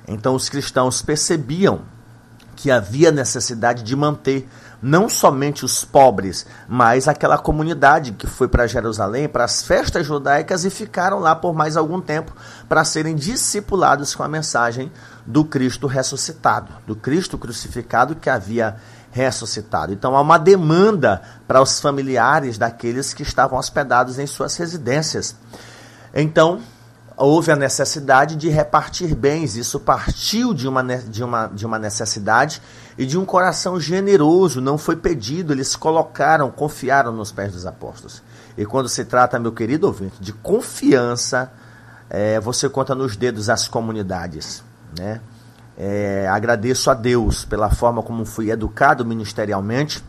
Então 0.08 0.34
os 0.34 0.50
cristãos 0.50 1.02
percebiam 1.04 1.82
que 2.60 2.70
havia 2.70 3.10
necessidade 3.10 3.84
de 3.84 3.96
manter 3.96 4.46
não 4.82 5.08
somente 5.08 5.64
os 5.64 5.86
pobres, 5.86 6.46
mas 6.68 7.08
aquela 7.08 7.38
comunidade 7.38 8.12
que 8.12 8.28
foi 8.28 8.50
para 8.50 8.68
Jerusalém, 8.68 9.30
para 9.30 9.46
as 9.46 9.64
festas 9.64 10.06
judaicas 10.06 10.66
e 10.66 10.70
ficaram 10.70 11.20
lá 11.20 11.34
por 11.34 11.56
mais 11.56 11.78
algum 11.78 12.02
tempo 12.02 12.36
para 12.68 12.84
serem 12.84 13.16
discipulados 13.16 14.14
com 14.14 14.24
a 14.24 14.28
mensagem 14.28 14.92
do 15.26 15.46
Cristo 15.46 15.88
ressuscitado, 15.88 16.74
do 16.86 16.98
Cristo 16.98 17.38
crucificado 17.38 18.14
que 18.14 18.30
havia 18.30 18.76
ressuscitado. 19.10 19.94
Então 19.94 20.18
há 20.18 20.22
uma 20.22 20.38
demanda 20.38 21.22
para 21.48 21.62
os 21.62 21.80
familiares 21.80 22.58
daqueles 22.58 23.14
que 23.14 23.24
estavam 23.24 23.58
hospedados 23.58 24.20
em 24.20 24.28
suas 24.28 24.58
residências. 24.58 25.34
Então, 26.14 26.60
houve 27.20 27.52
a 27.52 27.56
necessidade 27.56 28.36
de 28.36 28.50
repartir 28.50 29.14
bens. 29.14 29.56
Isso 29.56 29.80
partiu 29.80 30.54
de 30.54 30.68
uma, 30.68 30.84
de, 30.84 31.24
uma, 31.24 31.48
de 31.48 31.66
uma 31.66 31.78
necessidade 31.78 32.62
e 32.98 33.06
de 33.06 33.18
um 33.18 33.26
coração 33.26 33.80
generoso, 33.80 34.60
não 34.60 34.78
foi 34.78 34.96
pedido, 34.96 35.54
eles 35.54 35.76
colocaram, 35.76 36.50
confiaram 36.52 37.12
nos 37.12 37.32
pés 37.32 37.52
dos 37.52 37.66
apóstolos. 37.66 38.22
E 38.58 38.66
quando 38.66 38.90
se 38.90 39.06
trata, 39.06 39.40
meu 39.40 39.52
querido 39.52 39.88
ouvinte, 39.88 40.16
de 40.20 40.34
confiança, 40.34 41.52
é, 42.10 42.40
você 42.40 42.68
conta 42.68 42.96
nos 42.96 43.16
dedos 43.16 43.50
as 43.50 43.68
comunidades. 43.68 44.64
Né? 44.98 45.22
É, 45.78 46.28
agradeço 46.28 46.90
a 46.90 46.94
Deus 46.94 47.46
pela 47.46 47.70
forma 47.70 48.04
como 48.04 48.26
fui 48.26 48.50
educado 48.50 49.06
ministerialmente 49.06 50.04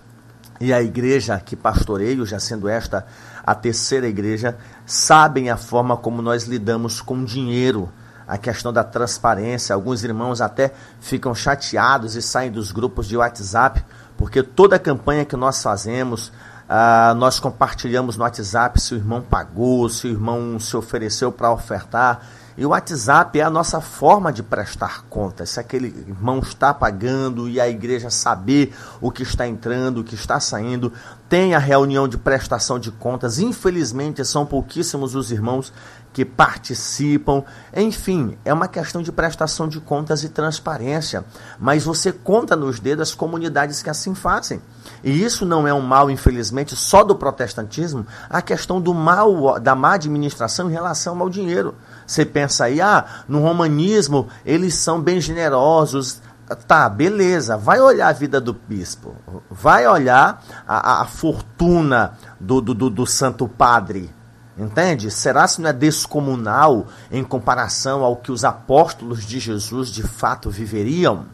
e 0.60 0.72
a 0.72 0.82
igreja 0.82 1.38
que 1.38 1.54
pastoreio, 1.54 2.26
já 2.26 2.40
sendo 2.40 2.68
esta 2.68 3.06
a 3.44 3.54
terceira 3.54 4.08
igreja, 4.08 4.56
sabem 4.86 5.50
a 5.50 5.56
forma 5.56 5.96
como 5.96 6.22
nós 6.22 6.44
lidamos 6.44 7.00
com 7.00 7.24
dinheiro, 7.24 7.90
a 8.26 8.38
questão 8.38 8.72
da 8.72 8.84
transparência. 8.84 9.74
Alguns 9.74 10.04
irmãos 10.04 10.40
até 10.40 10.72
ficam 11.00 11.34
chateados 11.34 12.14
e 12.14 12.22
saem 12.22 12.50
dos 12.50 12.70
grupos 12.70 13.08
de 13.08 13.16
WhatsApp, 13.16 13.84
porque 14.16 14.42
toda 14.42 14.76
a 14.76 14.78
campanha 14.78 15.24
que 15.24 15.36
nós 15.36 15.62
fazemos, 15.62 16.32
ah, 16.68 17.14
nós 17.16 17.40
compartilhamos 17.40 18.16
no 18.16 18.22
WhatsApp 18.22 18.80
se 18.80 18.94
o 18.94 18.96
irmão 18.96 19.20
pagou, 19.20 19.88
se 19.88 20.06
o 20.06 20.10
irmão 20.10 20.60
se 20.60 20.76
ofereceu 20.76 21.32
para 21.32 21.50
ofertar. 21.50 22.20
E 22.56 22.66
o 22.66 22.70
WhatsApp 22.70 23.38
é 23.38 23.42
a 23.42 23.50
nossa 23.50 23.80
forma 23.80 24.32
de 24.32 24.42
prestar 24.42 25.04
contas. 25.08 25.50
Se 25.50 25.60
aquele 25.60 25.88
irmão 25.88 26.40
está 26.40 26.74
pagando 26.74 27.48
e 27.48 27.60
a 27.60 27.68
igreja 27.68 28.10
saber 28.10 28.74
o 29.00 29.10
que 29.10 29.22
está 29.22 29.46
entrando, 29.46 29.98
o 29.98 30.04
que 30.04 30.14
está 30.14 30.40
saindo, 30.40 30.92
tem 31.28 31.54
a 31.54 31.58
reunião 31.58 32.08
de 32.08 32.18
prestação 32.18 32.78
de 32.78 32.90
contas. 32.90 33.38
Infelizmente, 33.38 34.24
são 34.24 34.44
pouquíssimos 34.44 35.14
os 35.14 35.30
irmãos 35.30 35.72
que 36.12 36.24
participam. 36.24 37.44
Enfim, 37.74 38.36
é 38.44 38.52
uma 38.52 38.66
questão 38.66 39.00
de 39.00 39.12
prestação 39.12 39.68
de 39.68 39.80
contas 39.80 40.24
e 40.24 40.28
transparência. 40.28 41.24
Mas 41.58 41.84
você 41.84 42.10
conta 42.12 42.56
nos 42.56 42.80
dedos 42.80 43.10
as 43.10 43.14
comunidades 43.14 43.82
que 43.82 43.90
assim 43.90 44.14
fazem. 44.14 44.60
E 45.04 45.22
isso 45.22 45.46
não 45.46 45.66
é 45.66 45.72
um 45.72 45.80
mal, 45.80 46.10
infelizmente, 46.10 46.74
só 46.74 47.04
do 47.04 47.14
protestantismo, 47.14 48.06
a 48.28 48.42
questão 48.42 48.80
do 48.80 48.92
mal, 48.92 49.58
da 49.60 49.74
má 49.74 49.94
administração 49.94 50.68
em 50.68 50.72
relação 50.72 51.20
ao 51.20 51.30
dinheiro. 51.30 51.74
Você 52.10 52.26
pensa 52.26 52.64
aí, 52.64 52.80
ah, 52.80 53.04
no 53.28 53.40
romanismo 53.40 54.26
eles 54.44 54.74
são 54.74 55.00
bem 55.00 55.20
generosos. 55.20 56.20
Tá, 56.66 56.88
beleza. 56.88 57.56
Vai 57.56 57.80
olhar 57.80 58.08
a 58.08 58.12
vida 58.12 58.40
do 58.40 58.52
bispo. 58.52 59.14
Vai 59.48 59.86
olhar 59.86 60.42
a, 60.66 61.02
a 61.02 61.04
fortuna 61.04 62.14
do, 62.40 62.60
do, 62.60 62.90
do 62.90 63.06
Santo 63.06 63.46
Padre. 63.46 64.12
Entende? 64.58 65.08
Será 65.08 65.46
se 65.46 65.60
não 65.62 65.70
é 65.70 65.72
descomunal 65.72 66.88
em 67.12 67.22
comparação 67.22 68.02
ao 68.02 68.16
que 68.16 68.32
os 68.32 68.44
apóstolos 68.44 69.24
de 69.24 69.38
Jesus 69.38 69.88
de 69.88 70.02
fato 70.02 70.50
viveriam? 70.50 71.26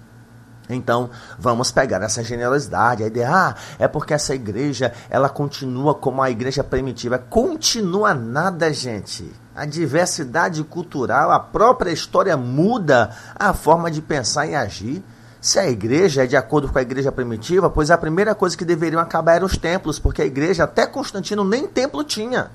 Então, 0.68 1.10
vamos 1.38 1.70
pegar 1.70 2.02
essa 2.02 2.22
generosidade, 2.22 3.04
a 3.04 3.06
ideia, 3.06 3.30
ah, 3.30 3.54
é 3.78 3.86
porque 3.86 4.14
essa 4.14 4.34
igreja, 4.34 4.92
ela 5.08 5.28
continua 5.28 5.94
como 5.94 6.22
a 6.22 6.30
igreja 6.30 6.64
primitiva. 6.64 7.18
Continua 7.18 8.14
nada, 8.14 8.72
gente. 8.72 9.32
A 9.54 9.64
diversidade 9.64 10.62
cultural, 10.64 11.30
a 11.30 11.40
própria 11.40 11.90
história 11.90 12.36
muda 12.36 13.10
a 13.34 13.54
forma 13.54 13.90
de 13.90 14.02
pensar 14.02 14.46
e 14.46 14.54
agir. 14.54 15.02
Se 15.40 15.58
a 15.58 15.68
igreja 15.68 16.24
é 16.24 16.26
de 16.26 16.36
acordo 16.36 16.68
com 16.68 16.78
a 16.78 16.82
igreja 16.82 17.12
primitiva, 17.12 17.70
pois 17.70 17.90
a 17.90 17.96
primeira 17.96 18.34
coisa 18.34 18.56
que 18.56 18.64
deveriam 18.64 19.00
acabar 19.00 19.36
eram 19.36 19.46
os 19.46 19.56
templos, 19.56 19.98
porque 19.98 20.20
a 20.20 20.26
igreja 20.26 20.64
até 20.64 20.86
Constantino 20.86 21.44
nem 21.44 21.66
templo 21.68 22.02
tinha. 22.02 22.50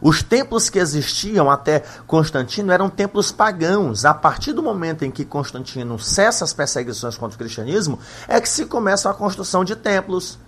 Os 0.00 0.22
templos 0.22 0.68
que 0.68 0.78
existiam 0.78 1.50
até 1.50 1.82
Constantino 2.06 2.72
eram 2.72 2.90
templos 2.90 3.32
pagãos. 3.32 4.04
A 4.04 4.12
partir 4.12 4.52
do 4.52 4.62
momento 4.62 5.04
em 5.04 5.10
que 5.10 5.24
Constantino 5.24 5.98
cessa 5.98 6.44
as 6.44 6.52
perseguições 6.52 7.16
contra 7.16 7.36
o 7.36 7.38
cristianismo, 7.38 7.98
é 8.28 8.40
que 8.40 8.48
se 8.48 8.66
começa 8.66 9.10
a 9.10 9.14
construção 9.14 9.64
de 9.64 9.76
templos, 9.76 10.38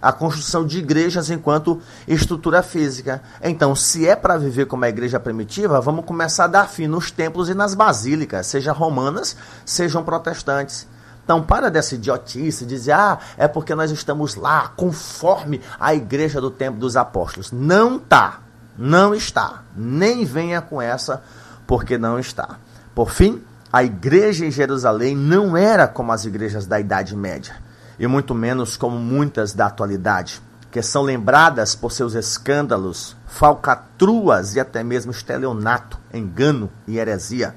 a 0.00 0.12
construção 0.12 0.66
de 0.66 0.78
igrejas 0.78 1.30
enquanto 1.30 1.80
estrutura 2.06 2.62
física. 2.62 3.22
Então, 3.42 3.74
se 3.74 4.06
é 4.06 4.14
para 4.14 4.36
viver 4.36 4.66
como 4.66 4.84
a 4.84 4.88
igreja 4.88 5.18
primitiva, 5.18 5.80
vamos 5.80 6.04
começar 6.04 6.44
a 6.44 6.48
dar 6.48 6.68
fim 6.68 6.86
nos 6.86 7.10
templos 7.10 7.48
e 7.48 7.54
nas 7.54 7.74
basílicas, 7.74 8.46
sejam 8.46 8.74
romanas, 8.74 9.36
sejam 9.64 10.04
protestantes. 10.04 10.86
Então, 11.24 11.42
para 11.42 11.68
dessa 11.68 11.96
idiotice, 11.96 12.64
dizer, 12.64 12.92
ah, 12.92 13.18
é 13.36 13.48
porque 13.48 13.74
nós 13.74 13.90
estamos 13.90 14.36
lá, 14.36 14.68
conforme 14.76 15.60
a 15.80 15.92
igreja 15.92 16.40
do 16.40 16.52
tempo 16.52 16.78
dos 16.78 16.96
apóstolos. 16.96 17.50
Não 17.50 17.98
tá. 17.98 18.45
Não 18.78 19.14
está. 19.14 19.62
Nem 19.76 20.24
venha 20.24 20.60
com 20.60 20.80
essa, 20.80 21.22
porque 21.66 21.96
não 21.96 22.18
está. 22.18 22.58
Por 22.94 23.10
fim, 23.10 23.42
a 23.72 23.82
igreja 23.82 24.46
em 24.46 24.50
Jerusalém 24.50 25.16
não 25.16 25.56
era 25.56 25.88
como 25.88 26.12
as 26.12 26.24
igrejas 26.24 26.66
da 26.66 26.78
Idade 26.78 27.16
Média, 27.16 27.56
e 27.98 28.06
muito 28.06 28.34
menos 28.34 28.76
como 28.76 28.98
muitas 28.98 29.52
da 29.52 29.66
atualidade, 29.66 30.40
que 30.70 30.80
são 30.82 31.02
lembradas 31.02 31.74
por 31.74 31.92
seus 31.92 32.14
escândalos, 32.14 33.16
falcatruas 33.26 34.54
e 34.54 34.60
até 34.60 34.82
mesmo 34.82 35.10
estelionato, 35.10 35.98
engano 36.12 36.70
e 36.86 36.98
heresia. 36.98 37.54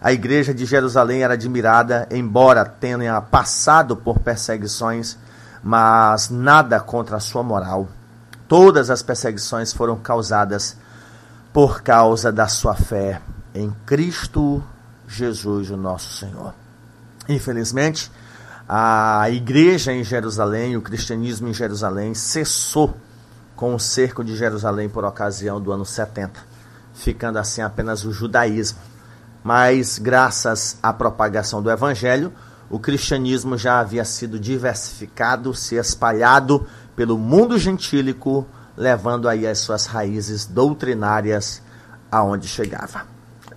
A 0.00 0.12
igreja 0.12 0.52
de 0.52 0.66
Jerusalém 0.66 1.22
era 1.22 1.34
admirada, 1.34 2.06
embora 2.10 2.64
tenha 2.64 3.20
passado 3.20 3.96
por 3.96 4.18
perseguições, 4.18 5.16
mas 5.62 6.28
nada 6.28 6.78
contra 6.80 7.16
a 7.16 7.20
sua 7.20 7.42
moral 7.42 7.88
Todas 8.48 8.90
as 8.90 9.02
perseguições 9.02 9.72
foram 9.72 9.96
causadas 9.96 10.76
por 11.52 11.82
causa 11.82 12.30
da 12.30 12.46
sua 12.46 12.74
fé 12.74 13.20
em 13.54 13.74
Cristo 13.84 14.62
Jesus, 15.08 15.70
o 15.70 15.76
nosso 15.76 16.12
Senhor. 16.12 16.54
Infelizmente, 17.28 18.10
a 18.68 19.28
igreja 19.30 19.92
em 19.92 20.04
Jerusalém, 20.04 20.76
o 20.76 20.82
cristianismo 20.82 21.48
em 21.48 21.54
Jerusalém, 21.54 22.14
cessou 22.14 22.96
com 23.54 23.74
o 23.74 23.80
cerco 23.80 24.22
de 24.22 24.36
Jerusalém 24.36 24.88
por 24.88 25.04
ocasião 25.04 25.60
do 25.60 25.72
ano 25.72 25.84
70, 25.84 26.40
ficando 26.94 27.38
assim 27.38 27.62
apenas 27.62 28.04
o 28.04 28.12
judaísmo. 28.12 28.78
Mas, 29.42 29.98
graças 29.98 30.76
à 30.82 30.92
propagação 30.92 31.62
do 31.62 31.70
evangelho, 31.70 32.32
o 32.68 32.78
cristianismo 32.78 33.56
já 33.56 33.78
havia 33.78 34.04
sido 34.04 34.38
diversificado, 34.38 35.54
se 35.54 35.76
espalhado 35.76 36.66
pelo 36.96 37.18
mundo 37.18 37.58
gentílico, 37.58 38.46
levando 38.76 39.28
aí 39.28 39.46
as 39.46 39.58
suas 39.58 39.86
raízes 39.86 40.46
doutrinárias 40.46 41.62
aonde 42.10 42.48
chegava. 42.48 43.02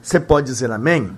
Você 0.01 0.19
pode 0.19 0.47
dizer 0.47 0.69
amém? 0.71 1.17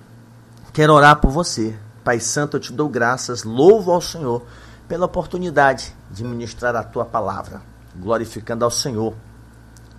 Quero 0.72 0.94
orar 0.94 1.20
por 1.20 1.30
você. 1.30 1.76
Pai 2.04 2.18
Santo, 2.18 2.56
eu 2.56 2.60
te 2.60 2.72
dou 2.72 2.88
graças, 2.88 3.44
louvo 3.44 3.92
ao 3.92 4.00
Senhor 4.00 4.42
pela 4.88 5.06
oportunidade 5.06 5.94
de 6.10 6.24
ministrar 6.24 6.74
a 6.76 6.82
tua 6.82 7.04
palavra, 7.04 7.62
glorificando 7.96 8.64
ao 8.64 8.70
Senhor 8.70 9.14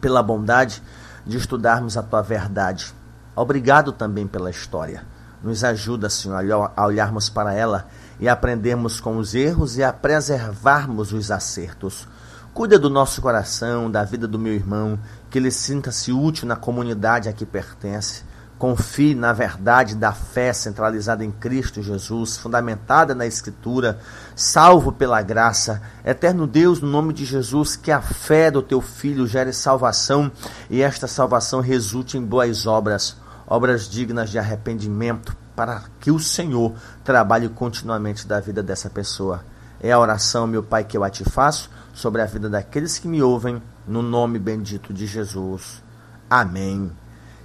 pela 0.01 0.21
bondade 0.21 0.81
de 1.25 1.37
estudarmos 1.37 1.97
a 1.97 2.03
tua 2.03 2.21
verdade. 2.21 2.93
Obrigado 3.35 3.91
também 3.91 4.27
pela 4.27 4.49
história. 4.51 5.05
Nos 5.41 5.63
ajuda, 5.63 6.09
Senhor, 6.09 6.71
a 6.75 6.85
olharmos 6.85 7.29
para 7.29 7.53
ela 7.53 7.87
e 8.19 8.29
aprendermos 8.29 8.99
com 8.99 9.17
os 9.17 9.33
erros 9.33 9.77
e 9.77 9.83
a 9.83 9.91
preservarmos 9.91 11.11
os 11.11 11.31
acertos. 11.31 12.07
Cuida 12.53 12.77
do 12.77 12.87
nosso 12.87 13.19
coração, 13.19 13.89
da 13.89 14.03
vida 14.03 14.27
do 14.27 14.37
meu 14.37 14.53
irmão, 14.53 14.99
que 15.27 15.39
ele 15.39 15.49
sinta-se 15.49 16.11
útil 16.11 16.47
na 16.47 16.55
comunidade 16.55 17.27
a 17.27 17.33
que 17.33 17.47
pertence. 17.47 18.21
Confie 18.59 19.15
na 19.15 19.33
verdade 19.33 19.95
da 19.95 20.11
fé 20.13 20.53
centralizada 20.53 21.25
em 21.25 21.31
Cristo 21.31 21.81
Jesus, 21.81 22.37
fundamentada 22.37 23.15
na 23.15 23.25
Escritura, 23.25 23.97
salvo 24.35 24.91
pela 24.91 25.19
graça. 25.23 25.81
Eterno 26.05 26.45
Deus, 26.45 26.79
no 26.79 26.87
nome 26.87 27.11
de 27.11 27.25
Jesus, 27.25 27.75
que 27.75 27.91
a 27.91 28.03
fé 28.03 28.51
do 28.51 28.61
teu 28.61 28.81
filho 28.81 29.25
gere 29.25 29.51
salvação 29.51 30.31
e 30.69 30.79
esta 30.79 31.07
salvação 31.07 31.59
resulte 31.59 32.19
em 32.19 32.23
boas 32.23 32.67
obras, 32.67 33.17
obras 33.47 33.89
dignas 33.89 34.29
de 34.29 34.37
arrependimento, 34.37 35.35
para 35.55 35.85
que 35.99 36.11
o 36.11 36.19
Senhor 36.19 36.73
trabalhe 37.03 37.49
continuamente 37.49 38.27
da 38.27 38.39
vida 38.39 38.61
dessa 38.61 38.91
pessoa. 38.91 39.43
É 39.81 39.91
a 39.91 39.99
oração, 39.99 40.45
meu 40.45 40.61
Pai, 40.61 40.83
que 40.83 40.95
eu 40.95 41.03
a 41.03 41.09
te 41.09 41.23
faço 41.25 41.69
sobre 41.93 42.21
a 42.21 42.25
vida 42.25 42.49
daqueles 42.49 42.97
que 42.97 43.07
me 43.07 43.21
ouvem, 43.21 43.61
no 43.87 44.01
nome 44.01 44.39
bendito 44.39 44.93
de 44.93 45.05
Jesus. 45.05 45.81
Amém. 46.29 46.91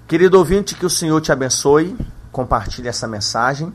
Querido 0.07 0.39
ouvinte, 0.39 0.75
que 0.75 0.87
o 0.87 0.91
Senhor 0.91 1.21
te 1.21 1.31
abençoe. 1.31 1.97
Compartilhe 2.33 2.89
essa 2.89 3.07
mensagem. 3.07 3.73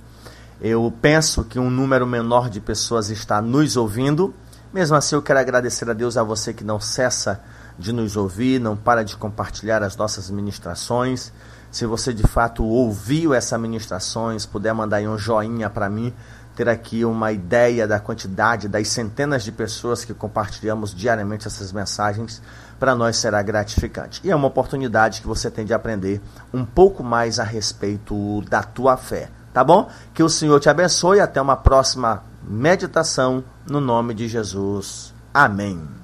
Eu 0.59 0.91
penso 1.01 1.43
que 1.43 1.59
um 1.59 1.69
número 1.69 2.07
menor 2.07 2.49
de 2.49 2.59
pessoas 2.59 3.09
está 3.09 3.41
nos 3.41 3.77
ouvindo. 3.77 4.33
Mesmo 4.73 4.95
assim, 4.95 5.15
eu 5.15 5.21
quero 5.21 5.39
agradecer 5.39 5.87
a 5.89 5.93
Deus 5.93 6.17
a 6.17 6.23
você 6.23 6.51
que 6.53 6.63
não 6.63 6.79
cessa 6.79 7.43
de 7.77 7.93
nos 7.93 8.17
ouvir, 8.17 8.59
não 8.59 8.75
para 8.75 9.03
de 9.03 9.15
compartilhar 9.15 9.83
as 9.83 9.95
nossas 9.95 10.29
ministrações. 10.29 11.31
Se 11.69 11.85
você 11.85 12.13
de 12.13 12.23
fato 12.23 12.63
ouviu 12.63 13.33
essas 13.33 13.59
ministrações, 13.59 14.45
puder 14.45 14.73
mandar 14.73 14.97
aí 14.97 15.07
um 15.07 15.17
joinha 15.17 15.69
para 15.69 15.89
mim, 15.89 16.13
ter 16.55 16.69
aqui 16.69 17.03
uma 17.03 17.31
ideia 17.31 17.87
da 17.87 17.99
quantidade, 17.99 18.67
das 18.67 18.87
centenas 18.87 19.43
de 19.43 19.51
pessoas 19.51 20.05
que 20.05 20.13
compartilhamos 20.13 20.93
diariamente 20.93 21.47
essas 21.47 21.71
mensagens, 21.71 22.41
para 22.79 22.95
nós 22.95 23.17
será 23.17 23.41
gratificante. 23.41 24.21
E 24.23 24.31
é 24.31 24.35
uma 24.35 24.47
oportunidade 24.47 25.21
que 25.21 25.27
você 25.27 25.49
tem 25.49 25.65
de 25.65 25.73
aprender 25.73 26.21
um 26.53 26.65
pouco 26.65 27.03
mais 27.03 27.39
a 27.39 27.43
respeito 27.43 28.41
da 28.49 28.61
tua 28.61 28.97
fé. 28.97 29.29
Tá 29.53 29.63
bom? 29.63 29.89
Que 30.13 30.23
o 30.23 30.29
Senhor 30.29 30.59
te 30.59 30.67
abençoe. 30.69 31.19
Até 31.19 31.39
uma 31.41 31.55
próxima 31.55 32.23
meditação 32.43 33.43
no 33.69 33.79
nome 33.79 34.13
de 34.13 34.27
Jesus. 34.27 35.13
Amém. 35.33 36.02